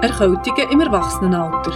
[0.00, 1.72] Erkältungen im Erwachsenenalter.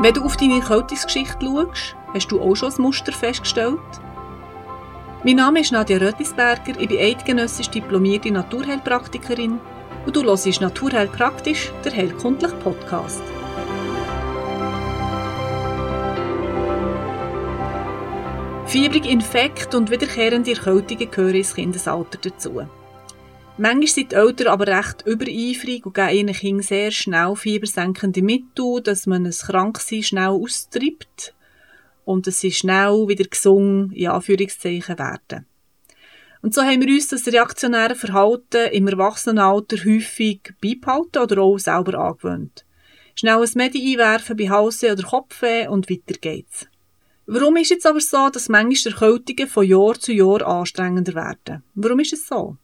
[0.00, 3.78] Wenn du auf deine Erkältungsgeschichte schaust, hast du auch schon ein Muster festgestellt?
[5.22, 9.60] Mein Name ist Nadja Rötlisberger, ich bin eidgenössisch diplomierte Naturheilpraktikerin
[10.06, 13.22] und du hörst Naturheil praktisch, der heilkundliche Podcast.
[18.64, 22.62] Fiebrige Infekte und wiederkehrende Erkältungen gehören ins Kindesalter dazu.
[23.60, 28.80] Manchmal sind die Eltern aber recht übereifrig und geben ihren Kindern sehr schnell fiebersenkende Mittel,
[28.84, 31.34] dass man es Kranksein schnell austreibt
[32.04, 35.46] und dass sie schnell wieder gesungen, in Anführungszeichen, werden.
[36.40, 41.98] Und so haben wir uns das reaktionäre Verhalten im Erwachsenenalter häufig beibehalten oder auch selber
[41.98, 42.64] angewöhnt.
[43.16, 46.68] Schnell ein Medi einwerfen bei Hause oder Kopfweh und weiter geht's.
[47.26, 51.64] Warum ist es aber so, dass manchmal Erkältungen von Jahr zu Jahr anstrengender werden?
[51.74, 52.56] Warum ist es so?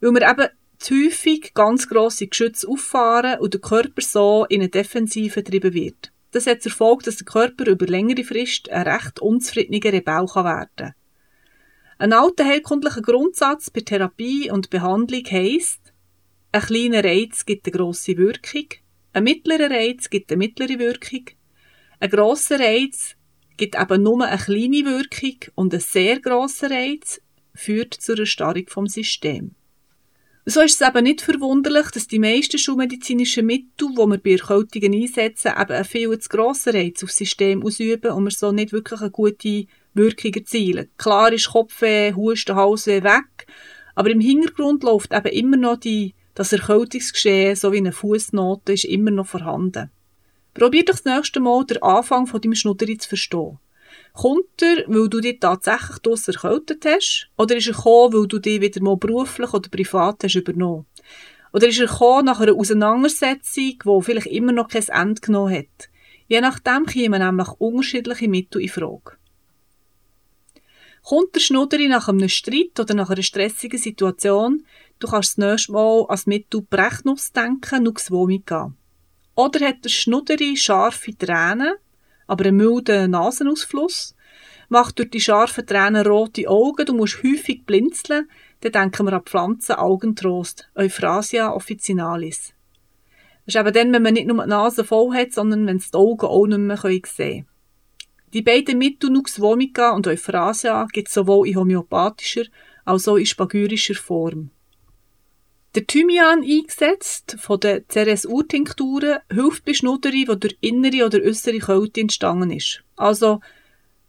[0.00, 0.48] Weil wir eben
[0.78, 6.12] zu häufig ganz grosse Geschütze auffahren und der Körper so in eine Defensive getrieben wird.
[6.30, 10.68] Das hat zur Folge, dass der Körper über längere Frist ein recht unzufriedener Rebell werden
[10.76, 10.94] kann.
[11.98, 15.92] Ein alter herkundlicher Grundsatz bei Therapie und Behandlung heisst,
[16.52, 18.66] ein kleiner Reiz gibt eine grosse Wirkung,
[19.12, 21.24] ein mittlerer Reiz gibt eine mittlere Wirkung,
[21.98, 23.16] ein grosser Reiz
[23.56, 27.20] gibt eben nur eine kleine Wirkung und ein sehr grosser Reiz
[27.54, 29.56] führt zur Erstarrung vom System.
[30.50, 34.94] So ist es eben nicht verwunderlich, dass die meisten schulmedizinischen Mittel, die wir bei Erkältungen
[34.94, 39.02] einsetzen, eben einen viel zu grossen Reiz aufs System ausüben und wir so nicht wirklich
[39.02, 40.88] eine gute Wirkung erzielen.
[40.96, 43.46] Klar ist Kopfweh, Husten, Halsweh weg,
[43.94, 48.86] aber im Hintergrund läuft eben immer noch die, das Erkältungsgeschehen, so wie eine Fußnote, ist
[48.86, 49.90] immer noch vorhanden.
[50.54, 53.58] Probier doch das nächste Mal den Anfang von deinem Schnudderi zu verstehen.
[54.12, 57.28] Kommt er, weil du dich tatsächlich draussen erkältet hast?
[57.36, 60.86] Oder ist er gekommen, weil du dich wieder mal beruflich oder privat hast übernommen?
[61.52, 65.88] Oder ist er gekommen nach einer Auseinandersetzung, die vielleicht immer noch kein Ende genommen hat?
[66.26, 69.12] Je nachdem kommen nämlich unterschiedliche Mittel in Frage.
[71.02, 74.66] Kommt der Schnudderi nach einem Streit oder nach einer stressigen Situation,
[74.98, 78.76] du kannst das nächste Mal als Mittel Brechnuss denken, Vomi gehen.
[79.34, 81.74] Oder hat der Schnudderi scharfe Tränen,
[82.28, 84.14] aber einen milden Nasenausfluss,
[84.68, 88.28] macht durch die scharfen Tränen rote Augen, du musst häufig blinzeln,
[88.60, 92.54] dann denken wir an Pflanzen, Augentrost, Euphrasia officinalis.
[93.46, 95.94] Das ist eben dann, wenn man nicht nur die Nase voll hat, sondern wenn die
[95.94, 97.46] Augen auch nicht mehr sehen können.
[98.34, 102.44] Die beiden Mittel Nux vomica und Euphrasia gibt es sowohl in homöopathischer
[102.84, 104.50] als auch in spagyrischer Form.
[105.74, 112.00] Der Thymian eingesetzt von den CRS-Urtinkturen hilft bei Schnudderi, die durch innere oder äußere Kälte
[112.00, 112.82] entstanden ist.
[112.96, 113.40] Also,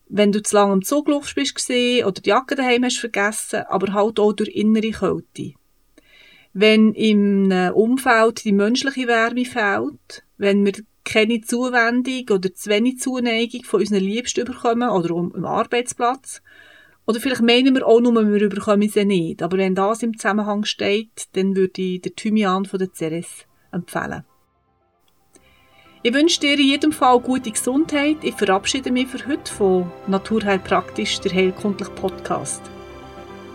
[0.07, 4.19] wenn du zu lange im Zugluft bist oder die Jacke daheim hast vergessen, aber halt
[4.19, 5.53] auch durch innere Kälte.
[6.53, 13.63] Wenn im Umfeld die menschliche Wärme fehlt, wenn wir keine Zuwendung oder zu wenig Zuneigung
[13.63, 16.41] von unseren Liebsten bekommen oder am Arbeitsplatz,
[17.09, 19.41] oder vielleicht meinen wir auch nur, wir überkommen sie nicht.
[19.41, 24.25] Aber wenn das im Zusammenhang steht, dann würde ich den Thymian von der Ceres empfehlen.
[26.03, 28.17] Ich wünsche dir in jedem Fall gute Gesundheit.
[28.21, 32.61] Ich verabschiede mich für heute von Naturheil praktisch, der heilkundliche Podcast.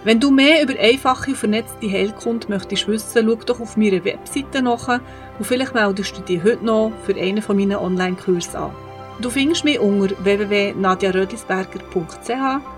[0.02, 4.62] Wenn du mehr über einfache und vernetzte Heilkunde möchtest wissen, schau doch auf meiner Webseite
[4.62, 5.00] nach
[5.38, 8.74] und vielleicht meldest du dich heute noch für einen von meinen Online-Kursen an.
[9.20, 12.74] Du findest mich unter www.nadiarödlisberger.ch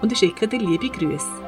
[0.00, 1.47] und ich schicke dir liebe Grüße.